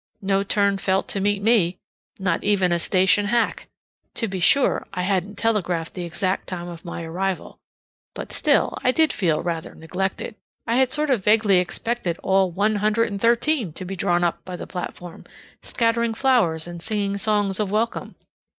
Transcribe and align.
No 0.23 0.43
Turnfelt 0.43 1.05
to 1.09 1.19
meet 1.21 1.43
me; 1.43 1.77
not 2.17 2.43
even 2.43 2.71
a 2.71 2.79
station 2.79 3.27
hack. 3.27 3.67
To 4.15 4.27
be 4.27 4.39
sure, 4.39 4.87
I 4.91 5.03
hadn't 5.03 5.37
telegraphed 5.37 5.93
the 5.93 6.05
exact 6.05 6.47
time 6.47 6.67
of 6.67 6.83
my 6.83 7.03
arrival, 7.03 7.59
but, 8.15 8.31
still, 8.31 8.79
I 8.81 8.89
did 8.91 9.13
feel 9.13 9.43
rather 9.43 9.75
neglected. 9.75 10.33
I 10.65 10.77
had 10.77 10.91
sort 10.91 11.11
of 11.11 11.23
vaguely 11.23 11.57
expected 11.59 12.17
all 12.23 12.49
ONE 12.49 12.77
HUNDRED 12.77 13.09
AND 13.09 13.21
THIRTEEN 13.21 13.73
to 13.73 13.85
be 13.85 13.95
drawn 13.95 14.23
up 14.23 14.43
by 14.43 14.55
the 14.55 14.65
platform, 14.65 15.23
scattering 15.61 16.15
flowers 16.15 16.65
and 16.65 16.81
singing 16.81 17.19
songs 17.19 17.59
of 17.59 17.69
welcome. 17.69 18.15